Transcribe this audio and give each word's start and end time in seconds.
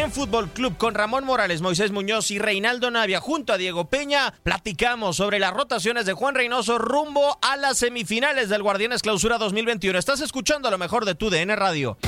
En 0.00 0.10
Fútbol 0.10 0.48
Club 0.48 0.78
con 0.78 0.94
Ramón 0.94 1.26
Morales, 1.26 1.60
Moisés 1.60 1.92
Muñoz 1.92 2.30
y 2.30 2.38
Reinaldo 2.38 2.90
Navia 2.90 3.20
junto 3.20 3.52
a 3.52 3.58
Diego 3.58 3.90
Peña 3.90 4.32
platicamos 4.42 5.16
sobre 5.16 5.38
las 5.38 5.52
rotaciones 5.52 6.06
de 6.06 6.14
Juan 6.14 6.34
Reynoso 6.34 6.78
rumbo 6.78 7.38
a 7.42 7.58
las 7.58 7.76
semifinales 7.76 8.48
del 8.48 8.62
Guardianes 8.62 9.02
Clausura 9.02 9.36
2021. 9.36 9.98
Estás 9.98 10.22
escuchando 10.22 10.70
lo 10.70 10.78
mejor 10.78 11.04
de 11.04 11.14
tu 11.14 11.28
DN 11.28 11.54
Radio. 11.54 11.98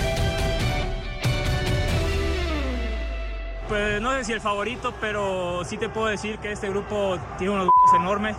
Pues 3.69 4.01
no 4.01 4.13
sé 4.13 4.25
si 4.25 4.33
el 4.33 4.41
favorito, 4.41 4.95
pero 4.99 5.63
sí 5.67 5.77
te 5.77 5.91
puedo 5.91 6.07
decir 6.07 6.39
que 6.39 6.51
este 6.51 6.71
grupo 6.71 7.19
tiene 7.37 7.53
unos 7.53 7.69
enormes. 7.95 8.39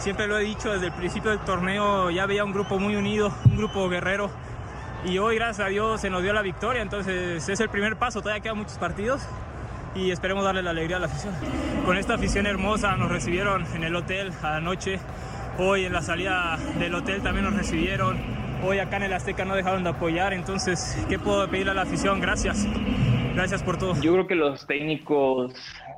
Siempre 0.00 0.26
lo 0.26 0.38
he 0.38 0.42
dicho 0.42 0.70
desde 0.70 0.88
el 0.88 0.92
principio 0.92 1.30
del 1.30 1.40
torneo, 1.40 2.10
ya 2.10 2.26
veía 2.26 2.44
un 2.44 2.52
grupo 2.52 2.78
muy 2.78 2.94
unido, 2.96 3.32
un 3.46 3.56
grupo 3.56 3.88
guerrero. 3.88 4.30
Y 5.04 5.18
hoy, 5.18 5.34
gracias 5.34 5.66
a 5.66 5.68
Dios, 5.68 6.00
se 6.00 6.10
nos 6.10 6.22
dio 6.22 6.32
la 6.32 6.42
victoria, 6.42 6.80
entonces 6.80 7.48
es 7.48 7.60
el 7.60 7.68
primer 7.68 7.96
paso, 7.96 8.20
todavía 8.20 8.40
quedan 8.40 8.58
muchos 8.58 8.78
partidos 8.78 9.20
y 9.96 10.12
esperemos 10.12 10.44
darle 10.44 10.62
la 10.62 10.70
alegría 10.70 10.98
a 10.98 11.00
la 11.00 11.06
afición. 11.06 11.34
Con 11.84 11.96
esta 11.96 12.14
afición 12.14 12.46
hermosa 12.46 12.96
nos 12.96 13.10
recibieron 13.10 13.66
en 13.74 13.82
el 13.82 13.96
hotel 13.96 14.32
anoche, 14.42 15.00
hoy 15.58 15.86
en 15.86 15.92
la 15.92 16.02
salida 16.02 16.56
del 16.78 16.94
hotel 16.94 17.20
también 17.20 17.46
nos 17.46 17.56
recibieron, 17.56 18.16
hoy 18.64 18.78
acá 18.78 18.98
en 18.98 19.02
el 19.02 19.12
Azteca 19.12 19.44
no 19.44 19.56
dejaron 19.56 19.82
de 19.82 19.90
apoyar, 19.90 20.32
entonces, 20.32 20.96
¿qué 21.08 21.18
puedo 21.18 21.48
pedirle 21.48 21.72
a 21.72 21.74
la 21.74 21.82
afición? 21.82 22.20
Gracias, 22.20 22.64
gracias 23.34 23.60
por 23.64 23.78
todo. 23.78 24.00
Yo 24.00 24.12
creo 24.12 24.28
que 24.28 24.36
los 24.36 24.68
técnicos 24.68 25.52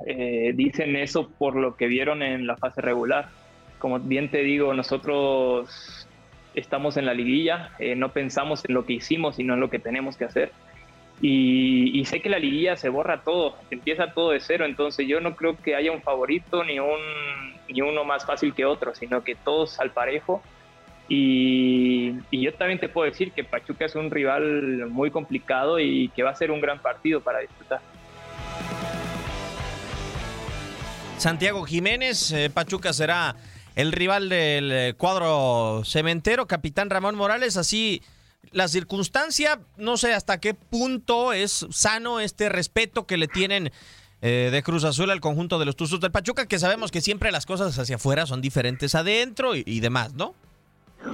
eh, 0.07 0.51
dicen 0.55 0.95
eso 0.95 1.29
por 1.29 1.55
lo 1.55 1.75
que 1.75 1.85
vieron 1.85 2.23
en 2.23 2.47
la 2.47 2.57
fase 2.57 2.81
regular. 2.81 3.29
Como 3.77 3.99
bien 3.99 4.31
te 4.31 4.39
digo, 4.39 4.73
nosotros 4.73 6.04
estamos 6.55 6.97
en 6.97 7.05
la 7.05 7.13
liguilla, 7.13 7.71
eh, 7.79 7.95
no 7.95 8.09
pensamos 8.09 8.63
en 8.65 8.73
lo 8.73 8.85
que 8.85 8.93
hicimos, 8.93 9.35
sino 9.35 9.53
en 9.53 9.59
lo 9.59 9.69
que 9.69 9.79
tenemos 9.79 10.17
que 10.17 10.25
hacer. 10.25 10.51
Y, 11.21 11.97
y, 11.97 12.05
sé 12.05 12.21
que 12.21 12.29
la 12.29 12.39
liguilla 12.39 12.75
se 12.75 12.89
borra 12.89 13.21
todo, 13.21 13.55
empieza 13.71 14.11
todo 14.11 14.31
de 14.31 14.41
cero, 14.41 14.65
entonces 14.65 15.07
yo 15.07 15.21
no 15.21 15.35
creo 15.35 15.55
que 15.55 15.75
haya 15.75 15.91
un 15.91 16.01
favorito 16.01 16.63
ni, 16.65 16.79
un, 16.79 16.99
ni 17.69 17.81
uno 17.81 18.03
más 18.03 18.25
fácil 18.25 18.53
que 18.53 18.65
otro, 18.65 18.93
sino 18.95 19.23
que 19.23 19.35
todos 19.35 19.79
al 19.79 19.91
parejo. 19.91 20.41
Y, 21.07 22.15
y, 22.31 22.41
yo 22.41 22.53
también 22.55 22.79
te 22.79 22.89
puedo 22.89 23.09
decir 23.09 23.31
que 23.31 23.43
Pachuca 23.43 23.85
es 23.85 23.95
un 23.95 24.11
rival 24.11 24.87
muy 24.89 25.11
complicado 25.11 25.79
y 25.79 26.09
que 26.09 26.23
va 26.23 26.31
a 26.31 26.35
ser 26.35 26.51
un 26.51 26.59
gran 26.59 26.79
partido 26.79 27.21
para 27.21 27.39
disfrutar. 27.39 27.79
Santiago 31.17 31.63
Jiménez, 31.63 32.31
eh, 32.31 32.49
Pachuca 32.49 32.91
será 32.91 33.35
el 33.75 33.91
rival 33.91 34.29
del 34.29 34.71
eh, 34.71 34.93
cuadro 34.97 35.83
cementero, 35.85 36.47
capitán 36.47 36.89
Ramón 36.89 37.15
Morales, 37.15 37.57
así 37.57 38.01
la 38.51 38.67
circunstancia, 38.67 39.59
no 39.77 39.97
sé 39.97 40.13
hasta 40.13 40.39
qué 40.39 40.53
punto 40.53 41.33
es 41.33 41.65
sano 41.71 42.19
este 42.19 42.49
respeto 42.49 43.05
que 43.05 43.17
le 43.17 43.27
tienen 43.27 43.71
eh, 44.21 44.49
de 44.51 44.63
Cruz 44.63 44.83
Azul 44.85 45.11
al 45.11 45.19
conjunto 45.19 45.59
de 45.59 45.65
los 45.65 45.75
Tuzos 45.75 45.99
del 45.99 46.11
Pachuca, 46.11 46.47
que 46.47 46.57
sabemos 46.57 46.91
que 46.91 47.01
siempre 47.01 47.31
las 47.31 47.45
cosas 47.45 47.77
hacia 47.77 47.97
afuera 47.97 48.25
son 48.25 48.41
diferentes 48.41 48.95
adentro 48.95 49.55
y, 49.55 49.79
demás, 49.81 50.13
¿no? 50.13 50.35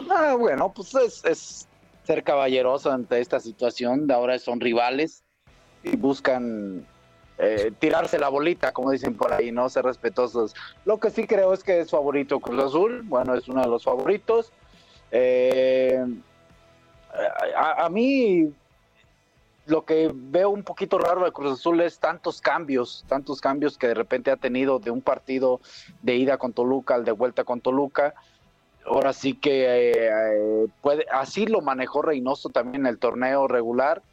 Ah, 0.09 0.35
bueno, 0.37 0.71
pues 0.73 0.93
es, 0.95 1.25
es, 1.25 1.67
ser 2.03 2.23
caballeroso 2.23 2.91
ante 2.91 3.19
esta 3.19 3.39
situación, 3.39 4.07
de 4.07 4.13
ahora 4.13 4.37
son 4.39 4.59
rivales 4.59 5.23
y 5.83 5.95
buscan 5.95 6.85
eh, 7.43 7.71
tirarse 7.79 8.19
la 8.19 8.29
bolita, 8.29 8.71
como 8.71 8.91
dicen 8.91 9.17
por 9.17 9.33
ahí, 9.33 9.51
no 9.51 9.67
ser 9.67 9.83
respetuosos. 9.83 10.53
Lo 10.85 10.99
que 10.99 11.09
sí 11.09 11.25
creo 11.25 11.53
es 11.53 11.63
que 11.63 11.79
es 11.79 11.89
favorito 11.89 12.39
Cruz 12.39 12.63
Azul, 12.63 13.01
bueno, 13.01 13.33
es 13.33 13.47
uno 13.47 13.63
de 13.63 13.67
los 13.67 13.83
favoritos. 13.83 14.51
Eh, 15.09 16.05
a, 17.57 17.89
mí 17.89 18.53
lo 19.65 19.83
que 19.85 20.11
veo 20.13 20.51
un 20.51 20.61
poquito 20.61 20.99
raro 20.99 21.25
de 21.25 21.31
Cruz 21.31 21.59
Azul 21.59 21.81
es 21.81 21.97
tantos 21.97 22.41
cambios, 22.41 23.05
tantos 23.07 23.41
cambios 23.41 23.75
que 23.75 23.87
de 23.87 23.95
repente 23.95 24.29
ha 24.29 24.37
tenido 24.37 24.77
de 24.77 24.91
un 24.91 25.01
partido 25.01 25.61
de 26.03 26.17
ida 26.17 26.37
con 26.37 26.53
Toluca 26.53 26.93
al 26.93 27.05
de 27.05 27.11
vuelta 27.11 27.43
con 27.43 27.59
Toluca. 27.59 28.13
Ahora 28.85 29.13
sí 29.13 29.33
que 29.33 29.93
eh, 29.95 30.67
puede, 30.81 31.07
así 31.11 31.47
lo 31.47 31.61
manejó 31.61 32.03
Reynoso 32.03 32.49
también 32.49 32.81
en 32.85 32.85
el 32.85 32.99
torneo 32.99 33.47
regular 33.47 34.03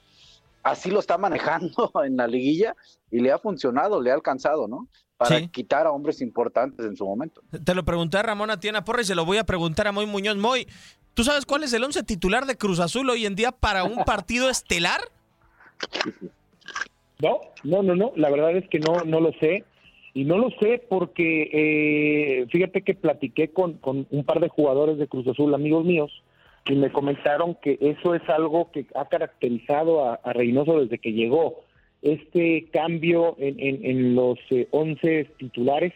así 0.63 0.91
lo 0.91 1.01
está 1.01 1.19
manejando 1.19 1.91
en 2.05 2.17
la 2.17 2.27
liguilla 2.27 2.75
y 3.11 3.21
le 3.21 3.33
ha 3.33 3.39
funcionado, 3.39 4.01
le 4.01 4.11
ha 4.11 4.15
alcanzado, 4.15 4.69
¿no? 4.69 4.89
Para 5.17 5.39
sí. 5.39 5.49
quitar 5.49 5.87
a 5.87 5.91
hombres 5.91 6.21
importantes 6.21 6.87
en 6.87 6.97
su 6.97 7.05
momento. 7.05 7.43
Te 7.65 7.75
lo 7.75 7.85
pregunté 7.85 8.19
a 8.19 8.23
Ramón 8.23 8.51
Atiena 8.51 8.85
Porra 8.85 9.03
y 9.03 9.05
se 9.05 9.17
lo 9.17 9.25
voy 9.25 9.39
a 9.39 9.45
preguntar 9.45 9.89
a 9.89 9.93
Moy 9.93 10.07
Muñoz. 10.07 10.37
Moy, 10.37 10.69
¿tú 11.15 11.25
sabes 11.25 11.45
cuál 11.45 11.65
es 11.65 11.73
el 11.73 11.83
once 11.83 12.05
titular 12.05 12.47
de 12.47 12.57
Cruz 12.57 12.79
Azul 12.79 13.11
hoy 13.11 13.27
en 13.27 13.35
día 13.35 13.51
para 13.51 13.83
un 13.83 14.05
partido 14.05 14.49
estelar? 14.51 15.01
No, 17.21 17.41
no, 17.65 17.83
no, 17.83 17.97
no. 17.97 18.13
La 18.15 18.31
verdad 18.31 18.57
es 18.57 18.69
que 18.69 18.79
no, 18.79 19.01
no 19.05 19.21
lo 19.21 19.33
sé. 19.41 19.65
Y 20.15 20.25
no 20.25 20.39
lo 20.39 20.51
sé 20.61 20.83
porque 20.89 21.51
eh, 21.53 22.47
fíjate 22.51 22.83
que 22.83 22.95
platiqué 22.95 23.49
con, 23.49 23.75
con 23.75 24.07
un 24.11 24.25
par 24.25 24.41
de 24.41 24.49
jugadores 24.49 24.99
de 24.99 25.07
Cruz 25.07 25.27
Azul, 25.29 25.55
amigos 25.55 25.85
míos, 25.85 26.11
y 26.69 26.75
me 26.75 26.93
comentaron 26.93 27.55
que 27.55 27.79
eso 27.81 28.15
es 28.15 28.23
algo 28.29 28.71
que 28.71 28.87
ha 28.95 29.07
caracterizado 29.07 30.05
a, 30.05 30.15
a 30.17 30.33
Reynoso 30.33 30.81
desde 30.81 30.99
que 30.99 31.13
llegó. 31.13 31.65
Este 32.03 32.69
cambio 32.71 33.35
en, 33.39 33.57
en, 33.59 34.15
los 34.15 34.39
eh, 34.51 34.69
11 34.71 35.31
titulares, 35.39 35.95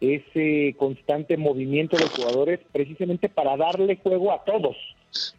ese 0.00 0.76
constante 0.78 1.36
movimiento 1.36 1.96
de 1.96 2.06
jugadores, 2.06 2.60
precisamente 2.70 3.28
para 3.28 3.56
darle 3.56 3.96
juego 3.96 4.32
a 4.32 4.44
todos, 4.44 4.76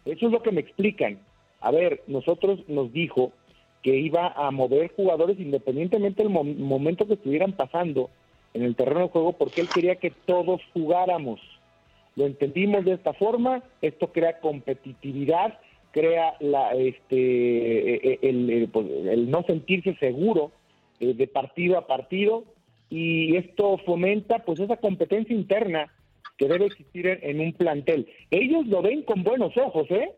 Eso 0.05 0.25
es 0.25 0.31
lo 0.31 0.41
que 0.41 0.51
me 0.51 0.61
explican. 0.61 1.19
A 1.61 1.71
ver, 1.71 2.01
nosotros 2.07 2.59
nos 2.67 2.91
dijo 2.91 3.31
que 3.83 3.95
iba 3.95 4.33
a 4.35 4.49
mover 4.51 4.91
jugadores 4.95 5.39
independientemente 5.39 6.23
del 6.23 6.31
momento 6.31 7.05
que 7.05 7.13
estuvieran 7.13 7.53
pasando 7.53 8.09
en 8.53 8.63
el 8.63 8.75
terreno 8.75 9.01
de 9.01 9.09
juego, 9.09 9.33
porque 9.33 9.61
él 9.61 9.69
quería 9.73 9.95
que 9.95 10.11
todos 10.25 10.61
jugáramos. 10.73 11.39
Lo 12.15 12.25
entendimos 12.25 12.85
de 12.85 12.93
esta 12.93 13.13
forma, 13.13 13.63
esto 13.81 14.11
crea 14.11 14.39
competitividad, 14.39 15.59
crea 15.91 16.35
la, 16.39 16.71
este, 16.71 18.27
el, 18.27 18.69
pues, 18.71 18.85
no 19.27 19.43
sentirse 19.43 19.95
seguro 19.95 20.51
eh, 20.99 21.13
de 21.13 21.27
partido 21.27 21.77
a 21.77 21.87
partido 21.87 22.45
y 22.89 23.35
esto 23.35 23.77
fomenta 23.85 24.39
pues 24.39 24.59
esa 24.59 24.77
competencia 24.77 25.35
interna 25.35 25.91
que 26.37 26.47
debe 26.47 26.65
existir 26.65 27.07
en, 27.07 27.39
un 27.39 27.53
plantel. 27.53 28.07
Ellos 28.29 28.67
lo 28.67 28.81
ven 28.81 29.03
con 29.03 29.23
buenos 29.23 29.55
ojos, 29.57 29.89
¿eh? 29.89 30.11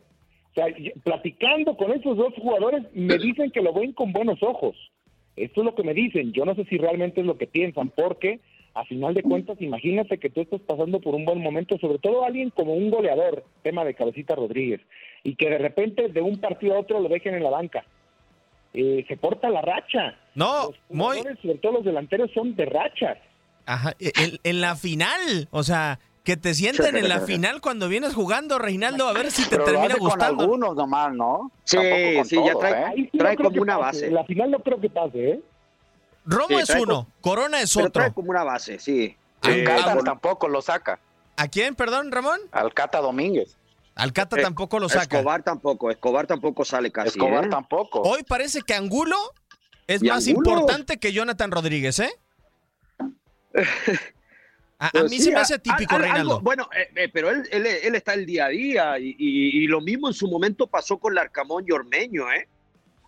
O 0.52 0.54
sea, 0.54 0.68
platicando 1.04 1.76
con 1.76 1.92
esos 1.92 2.16
dos 2.18 2.34
jugadores 2.36 2.84
me 2.94 3.18
dicen 3.18 3.52
que 3.52 3.62
lo 3.62 3.74
ven 3.74 3.92
con 3.92 4.14
buenos 4.14 4.42
ojos. 4.42 4.76
Esto 5.36 5.62
es 5.62 5.66
lo 5.66 5.76
que 5.76 5.84
me 5.84 5.94
dicen. 5.94 6.32
Yo 6.32 6.46
no 6.46 6.56
sé 6.56 6.66
si 6.66 6.78
realmente 6.78 7.22
es 7.22 7.28
lo 7.28 7.38
que 7.38 7.48
piensan, 7.48 7.90
porque 7.90 8.40
a 8.76 8.84
final 8.84 9.14
de 9.14 9.24
cuentas, 9.24 9.60
imagínate 9.62 10.18
que 10.20 10.30
tú 10.30 10.42
estás 10.42 10.60
pasando 10.60 11.00
por 11.00 11.16
un 11.16 11.24
buen 11.24 11.42
momento, 11.42 11.78
sobre 11.80 11.98
todo 11.98 12.26
alguien 12.26 12.50
como 12.50 12.74
un 12.74 12.92
goleador, 12.92 13.46
tema 13.64 13.86
de 13.86 13.94
Cabecita 13.94 14.36
Rodríguez, 14.36 14.82
y 15.24 15.36
que 15.36 15.50
de 15.50 15.58
repente 15.58 16.10
de 16.10 16.22
un 16.22 16.40
partido 16.40 16.76
a 16.76 16.80
otro 16.80 17.00
lo 17.00 17.08
dejen 17.08 17.36
en 17.36 17.44
la 17.44 17.50
banca. 17.50 17.86
Eh, 18.74 19.06
se 19.08 19.16
corta 19.16 19.50
la 19.50 19.62
racha. 19.62 20.18
No, 20.36 20.72
muy... 20.90 21.20
sobre 21.42 21.58
todo 21.60 21.72
los 21.72 21.86
delanteros, 21.86 22.30
son 22.34 22.54
de 22.58 22.66
rachas. 22.66 23.18
Ajá, 23.66 23.94
e, 23.98 24.12
en, 24.44 24.60
la 24.60 24.76
final, 24.76 25.48
o 25.52 25.64
sea, 25.64 26.00
que 26.26 26.36
te 26.36 26.54
sienten 26.54 26.98
en 26.98 27.08
la 27.08 27.22
final 27.22 27.62
cuando 27.62 27.88
vienes 27.88 28.14
jugando, 28.14 28.60
Reinaldo, 28.60 29.08
a 29.08 29.14
ver 29.14 29.32
si 29.32 29.50
te 29.50 29.58
termina 29.58 29.96
gustando. 29.98 30.36
Con 30.36 30.44
algunos 30.44 30.76
nomás, 30.76 31.14
¿no? 31.14 31.50
Sí, 31.64 31.78
sí, 32.26 32.36
ya 32.46 32.56
trae, 32.60 33.00
¿eh? 33.00 33.10
trae 33.18 33.38
como 33.38 33.62
una 33.62 33.78
base. 33.78 34.08
En 34.08 34.16
la 34.16 34.26
final 34.26 34.52
no 34.52 34.60
creo 34.60 34.82
que 34.82 34.90
pase, 34.90 35.30
¿eh? 35.32 35.40
Romo 36.26 36.60
es 36.60 36.70
uno, 36.70 37.08
Corona 37.22 37.62
es 37.62 37.76
otro. 37.78 37.92
trae 37.92 38.14
como 38.14 38.32
una 38.32 38.44
base, 38.44 38.80
sí. 38.80 39.16
Alcata 39.42 39.98
tampoco 40.04 40.48
lo 40.48 40.62
saca. 40.62 41.00
¿A 41.38 41.48
quién, 41.48 41.76
perdón, 41.76 42.12
Ramón? 42.12 42.40
Alcata 42.52 43.00
Domínguez. 43.00 43.58
Alcata 43.96 44.40
eh, 44.40 44.42
tampoco 44.42 44.80
lo 44.80 44.90
saca. 44.90 45.18
Escobar 45.18 45.44
tampoco, 45.44 45.92
Escobar 45.92 46.28
tampoco 46.28 46.66
sale 46.66 46.92
casi. 46.92 47.10
Escobar 47.10 47.46
¿eh? 47.46 47.50
tampoco. 47.50 48.02
Hoy 48.02 48.24
parece 48.24 48.62
que 48.62 48.74
Angulo 48.74 49.18
es 49.88 50.04
más 50.04 50.28
importante 50.28 50.98
que 50.98 51.14
Jonathan 51.14 51.52
Rodríguez, 51.52 52.00
¿eh? 52.00 52.12
A, 54.78 54.92
mí 55.10 55.20
se 55.20 55.32
me 55.32 55.40
hace 55.40 55.58
típico, 55.58 55.98
Reinaldo. 55.98 56.42
bueno, 56.42 56.70
eh, 56.96 57.10
pero 57.12 57.30
él, 57.30 57.48
él, 57.50 57.96
está 57.96 58.14
el 58.14 58.26
día 58.26 58.48
a 58.48 58.50
día 58.50 59.00
y, 59.00 59.66
lo 59.68 59.80
mismo 59.80 60.10
en 60.10 60.14
su 60.14 60.28
momento 60.28 60.68
pasó 60.68 60.98
con 60.98 61.16
Larcamón 61.16 61.64
y 61.66 61.72
Ormeño, 61.72 62.30
¿eh? 62.32 62.50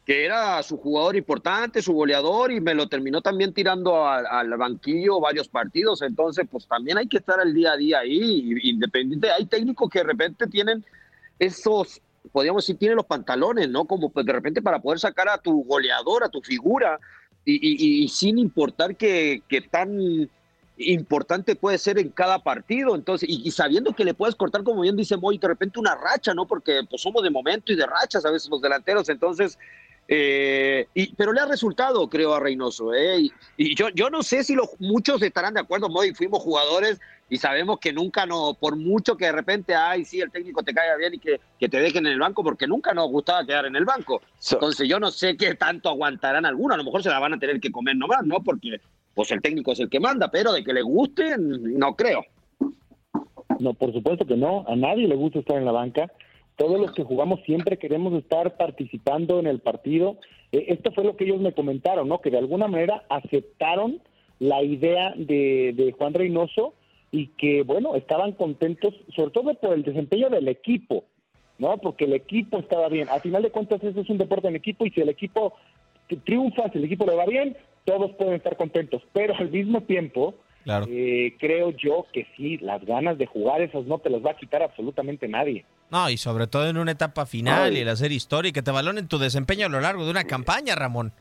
Que 0.08 0.24
era 0.24 0.64
su 0.64 0.78
jugador 0.78 1.18
importante, 1.18 1.82
su 1.82 1.92
goleador, 1.92 2.50
y 2.54 2.62
me 2.62 2.74
lo 2.74 2.88
terminó 2.88 3.22
también 3.22 3.54
tirando 3.54 4.08
al, 4.08 4.50
banquillo 4.56 5.20
varios 5.20 5.50
partidos. 5.50 6.02
Entonces, 6.02 6.48
pues 6.50 6.66
también 6.66 6.98
hay 6.98 7.10
que 7.10 7.18
estar 7.18 7.42
al 7.42 7.54
día 7.54 7.74
a 7.74 7.78
día 7.78 8.00
ahí, 8.00 8.54
independiente. 8.64 9.30
Hay 9.30 9.48
técnicos 9.48 9.90
que 9.90 10.00
de 10.00 10.06
repente 10.06 10.48
tienen 10.48 10.86
esos, 11.38 12.02
podríamos 12.32 12.64
decir, 12.64 12.78
tienen 12.78 12.96
los 12.96 13.06
pantalones, 13.06 13.68
¿no? 13.68 13.84
Como 13.84 14.10
pues, 14.10 14.26
de 14.26 14.32
repente 14.32 14.62
para 14.62 14.80
poder 14.80 14.98
sacar 14.98 15.28
a 15.28 15.40
tu 15.40 15.66
goleador, 15.66 16.24
a 16.24 16.30
tu 16.30 16.42
figura, 16.42 16.98
y, 17.44 18.08
sin 18.08 18.38
importar 18.38 18.96
que, 18.96 19.42
que 19.50 19.60
tan 19.60 20.30
importante 20.78 21.56
puede 21.56 21.78
ser 21.78 22.00
en 22.00 22.10
cada 22.12 22.40
partido, 22.40 22.96
entonces, 22.96 23.28
y, 23.30 23.52
sabiendo 23.52 23.94
que 23.94 24.06
le 24.06 24.14
puedes 24.14 24.36
cortar, 24.36 24.64
como 24.64 24.82
bien 24.82 24.96
dice 24.96 25.18
Moy, 25.18 25.38
de 25.38 25.50
repente 25.50 25.80
una 25.80 25.96
racha, 25.96 26.34
¿no? 26.34 26.48
Porque 26.48 26.82
pues 26.90 27.02
somos 27.02 27.24
de 27.24 27.30
momento 27.30 27.74
y 27.74 27.76
de 27.76 27.86
rachas 27.86 28.26
a 28.26 28.32
veces 28.32 28.50
los 28.50 28.62
delanteros, 28.62 29.10
entonces, 29.10 29.58
eh, 30.08 30.88
y, 30.94 31.14
pero 31.16 31.34
le 31.34 31.42
ha 31.42 31.46
resultado, 31.46 32.10
creo, 32.10 32.34
a 32.34 32.40
Reynoso, 32.40 32.94
¿eh? 32.94 33.30
Y, 33.58 33.76
yo, 33.76 33.90
yo 33.90 34.10
no 34.10 34.24
sé 34.24 34.44
si 34.44 34.56
los, 34.56 34.70
muchos 34.80 35.22
estarán 35.22 35.54
de 35.54 35.60
acuerdo, 35.60 35.90
Moy, 35.90 36.14
fuimos 36.14 36.42
jugadores 36.42 37.00
y 37.30 37.38
sabemos 37.38 37.80
que 37.80 37.92
nunca 37.92 38.26
no, 38.26 38.54
por 38.54 38.78
mucho 38.78 39.18
que 39.18 39.26
de 39.26 39.34
repente, 39.34 39.76
ay, 39.76 40.06
sí, 40.06 40.22
el 40.22 40.32
técnico 40.32 40.64
te 40.64 40.74
caiga 40.74 40.96
bien 40.96 41.16
y 41.16 41.20
que, 41.20 41.42
que 41.60 41.68
te 41.68 41.82
dejen 41.82 42.06
en 42.06 42.14
el 42.14 42.20
banco, 42.20 42.42
porque 42.42 42.68
nunca 42.68 42.94
nos 42.94 43.10
gustaba 43.10 43.46
quedar 43.46 43.66
en 43.66 43.76
el 43.76 43.84
banco. 43.84 44.22
Entonces 44.52 44.88
yo 44.88 45.00
no 45.00 45.12
sé 45.12 45.36
qué 45.36 45.56
tanto 45.56 45.90
aguantarán 45.90 46.46
algunos, 46.46 46.76
a 46.76 46.78
lo 46.78 46.86
mejor 46.86 47.04
se 47.04 47.10
la 47.10 47.20
van 47.20 47.34
a 47.34 47.40
tener 47.40 47.60
que 47.60 47.72
comer 47.72 47.98
nomás, 47.98 48.24
¿no? 48.24 48.42
Porque 48.42 48.80
pues 49.14 49.32
el 49.32 49.42
técnico 49.42 49.74
es 49.74 49.80
el 49.82 49.90
que 49.90 50.00
manda, 50.00 50.32
pero 50.32 50.54
de 50.54 50.64
que 50.64 50.74
le 50.74 50.84
guste, 50.84 51.36
no 51.38 51.96
creo. 51.96 52.24
No, 53.60 53.74
por 53.74 53.92
supuesto 53.92 54.26
que 54.26 54.38
no, 54.38 54.64
a 54.68 54.76
nadie 54.76 55.08
le 55.08 55.16
gusta 55.16 55.40
estar 55.40 55.58
en 55.58 55.66
la 55.66 55.72
banca. 55.72 56.10
Todos 56.58 56.80
los 56.80 56.92
que 56.92 57.04
jugamos 57.04 57.40
siempre 57.46 57.78
queremos 57.78 58.14
estar 58.14 58.58
participando 58.58 59.40
en 59.40 59.48
el 59.48 59.60
partido. 59.60 60.18
Eh, 60.52 60.66
esto 60.68 60.92
fue 60.92 61.06
lo 61.06 61.16
que 61.16 61.24
ellos 61.24 61.40
me 61.40 61.54
comentaron, 61.54 62.10
¿no? 62.10 62.20
Que 62.20 62.32
de 62.32 62.40
alguna 62.40 62.68
manera 62.68 63.04
aceptaron 63.10 64.02
la 64.40 64.62
idea 64.64 65.14
de, 65.16 65.74
de 65.76 65.94
Juan 65.94 66.14
Reynoso 66.14 66.74
y 67.12 67.28
que, 67.28 67.64
bueno, 67.64 67.96
estaban 67.96 68.34
contentos, 68.34 68.94
sobre 69.16 69.32
todo 69.32 69.54
por 69.54 69.74
el 69.74 69.84
desempeño 69.84 70.30
del 70.30 70.48
equipo, 70.48 71.06
¿no? 71.60 71.78
Porque 71.78 72.06
el 72.06 72.14
equipo 72.14 72.60
estaba 72.60 72.90
bien. 72.90 73.08
A 73.10 73.20
final 73.20 73.44
de 73.44 73.52
cuentas, 73.52 73.82
eso 73.84 74.02
es 74.02 74.10
un 74.10 74.18
deporte 74.18 74.48
en 74.48 74.56
equipo 74.56 74.86
y 74.86 74.90
si 74.90 75.02
el 75.02 75.10
equipo 75.10 75.54
triunfa, 76.26 76.70
si 76.72 76.80
el 76.80 76.86
equipo 76.86 77.06
le 77.06 77.16
va 77.16 77.26
bien, 77.26 77.56
todos 77.86 78.12
pueden 78.16 78.34
estar 78.34 78.58
contentos, 78.58 79.02
pero 79.14 79.34
al 79.36 79.50
mismo 79.50 79.82
tiempo, 79.82 80.36
eh, 80.90 81.36
creo 81.40 81.72
yo 81.72 82.06
que 82.12 82.28
sí, 82.36 82.58
las 82.58 82.84
ganas 82.86 83.18
de 83.18 83.26
jugar 83.26 83.62
esas 83.62 83.86
no 83.86 84.00
te 84.00 84.10
las 84.10 84.26
va 84.26 84.32
a 84.32 84.38
quitar 84.38 84.62
absolutamente 84.62 85.28
nadie. 85.28 85.66
No, 85.90 86.10
y 86.10 86.18
sobre 86.18 86.48
todo 86.48 86.68
en 86.68 86.78
una 86.78 86.92
etapa 86.92 87.26
final 87.26 87.76
y 87.76 87.80
el 87.80 87.90
hacer 87.90 88.12
historia 88.12 88.50
y 88.50 88.54
que 88.54 88.62
te 88.62 88.72
valoren 88.72 89.08
tu 89.08 89.18
desempeño 89.18 89.68
a 89.68 89.70
lo 89.70 89.80
largo 89.80 90.06
de 90.06 90.12
una 90.12 90.26
campaña, 90.26 90.76
Ramón. 90.76 91.14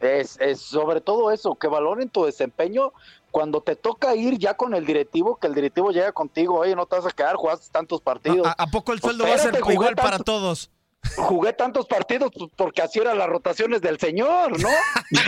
Es, 0.00 0.38
es 0.40 0.60
sobre 0.60 1.00
todo 1.00 1.32
eso, 1.32 1.56
que 1.56 1.66
valoren 1.66 2.08
tu 2.08 2.24
desempeño 2.24 2.92
cuando 3.32 3.62
te 3.62 3.74
toca 3.74 4.14
ir 4.14 4.38
ya 4.38 4.54
con 4.54 4.74
el 4.74 4.86
directivo, 4.86 5.36
que 5.36 5.48
el 5.48 5.54
directivo 5.54 5.90
llega 5.90 6.12
contigo, 6.12 6.58
oye, 6.58 6.76
no 6.76 6.86
te 6.86 6.96
vas 6.96 7.06
a 7.06 7.10
quedar, 7.10 7.34
jugaste 7.34 7.72
tantos 7.72 8.00
partidos. 8.00 8.46
¿A, 8.56 8.66
poco 8.68 8.92
el 8.92 9.00
sueldo 9.00 9.24
va 9.24 9.34
a 9.34 9.38
ser 9.38 9.58
igual 9.70 9.96
para 9.96 10.18
todos? 10.18 10.70
Jugué 11.16 11.52
tantos 11.52 11.86
partidos 11.86 12.30
pues, 12.36 12.50
porque 12.56 12.82
así 12.82 12.98
eran 12.98 13.18
las 13.18 13.28
rotaciones 13.28 13.80
del 13.80 13.98
señor, 13.98 14.60
¿no? 14.60 14.68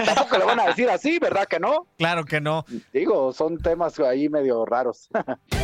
Tampoco 0.05 0.39
le 0.39 0.45
van 0.45 0.61
a 0.61 0.67
decir 0.67 0.89
así, 0.89 1.19
¿verdad 1.19 1.47
que 1.47 1.61
no? 1.61 1.87
Claro 1.99 2.25
que 2.25 2.41
no. 2.41 2.65
Digo, 2.93 3.33
son 3.33 3.59
temas 3.59 3.99
ahí 4.01 4.29
medio 4.29 4.65
raros. 4.65 5.09